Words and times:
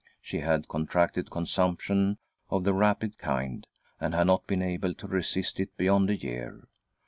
She 0.19 0.39
had 0.39 0.67
contracted 0.67 1.29
consumption 1.29 2.17
of 2.49 2.63
the 2.63 2.73
rapid 2.73 3.19
kind, 3.19 3.67
arid 4.01 4.15
had 4.15 4.25
not 4.25 4.47
been. 4.47 4.63
able 4.63 4.95
to 4.95 5.07
resist 5.07 5.59
it 5.59 5.77
beyond 5.77 6.09
a 6.09 6.15
year. 6.15 6.67